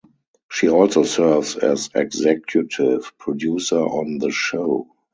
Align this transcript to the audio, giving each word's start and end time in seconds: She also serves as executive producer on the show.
She 0.49 0.67
also 0.67 1.03
serves 1.03 1.57
as 1.57 1.91
executive 1.93 3.13
producer 3.19 3.77
on 3.81 4.17
the 4.17 4.31
show. 4.31 4.87